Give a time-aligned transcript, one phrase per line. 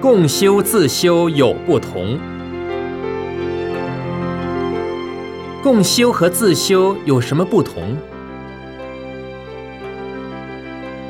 [0.00, 2.16] 共修自修有不同。
[5.60, 7.96] 共修和自修有什么不同？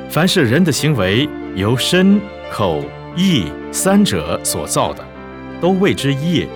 [0.09, 2.19] 凡是人的行为由身、
[2.51, 2.83] 口、
[3.15, 5.05] 意三者所造的，
[5.61, 6.49] 都谓之业，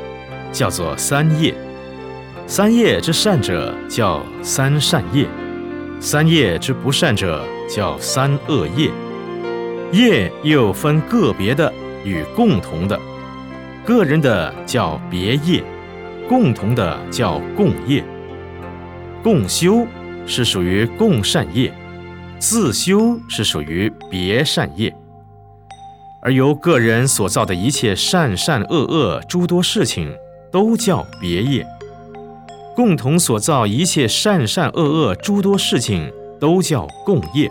[0.50, 1.54] 叫做三业。
[2.46, 5.26] 三业之善者叫三善业，
[6.00, 8.90] 三业之不善者叫三恶业。
[9.92, 11.70] 业又分个别的
[12.04, 12.98] 与共同的，
[13.84, 15.62] 个人的叫别业，
[16.28, 18.04] 共同的叫共业。
[19.22, 19.86] 共修
[20.26, 21.72] 是属于共善业，
[22.38, 24.94] 自修是属于别善业。
[26.22, 30.12] 而由个人所造的一切善善恶恶诸多事情，
[30.50, 31.66] 都叫别业。
[32.74, 36.10] 共同所造一切善善恶恶诸多事情，
[36.40, 37.50] 都叫共业。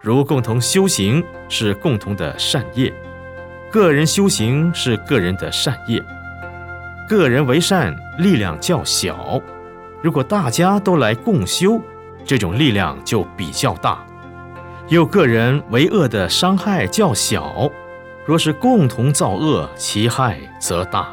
[0.00, 2.92] 如共同修行是共同的善业，
[3.70, 6.02] 个人修行是个人的善业。
[7.06, 9.42] 个人为善，力量较小；
[10.02, 11.80] 如果大家都来共修，
[12.24, 13.98] 这种力量就比较大。
[14.88, 17.70] 又个人为恶的伤害较小，
[18.24, 21.08] 若是共同造恶，其害则大。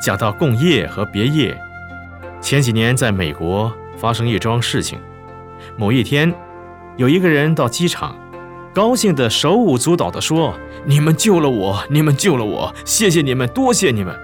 [0.00, 1.60] 讲到共业和别业，
[2.40, 5.00] 前几年在美国发生一桩事情。
[5.76, 6.32] 某一天，
[6.96, 8.16] 有一个人到机场，
[8.74, 14.14] 高兴的手舞足蹈地说：“你们救了我，你们救了我，谢谢你们，多谢你们。”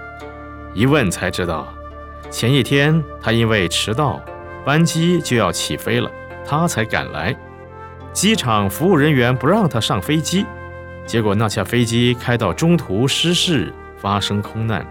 [0.73, 1.67] 一问才知道，
[2.29, 4.21] 前一天他因为迟到，
[4.63, 6.09] 班机就要起飞了，
[6.45, 7.35] 他才赶来。
[8.13, 10.45] 机场服务人员不让他上飞机，
[11.05, 14.85] 结果那架飞机开到中途失事，发生空难。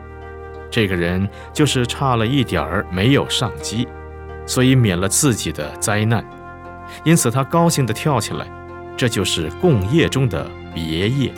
[0.70, 3.88] 这个人就是差了一点儿没有上机，
[4.44, 6.22] 所以免了自己的灾难，
[7.04, 8.46] 因此他高兴地跳起来。
[8.96, 11.32] 这就是共业中的别业。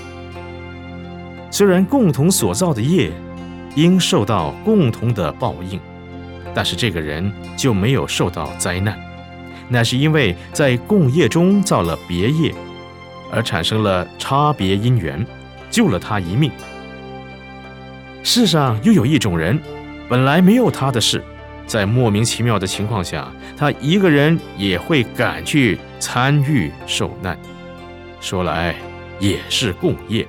[1.51, 3.11] 虽然共同所造的业
[3.77, 5.81] 应受到共同的报应，
[6.55, 8.99] 但是这个人就没有受到灾难，
[9.69, 12.55] 乃是因为在共业中造了别业，
[13.31, 15.25] 而产生了差别因缘，
[15.71, 16.51] 救了他一命。
[18.23, 19.59] 世上又有一种人，
[20.09, 21.23] 本来没有他的事，
[21.67, 27.39] 在莫名其妙的情况下他一个人也会赶去参与受难
[28.21, 28.75] 说来
[29.19, 30.27] 也是共业。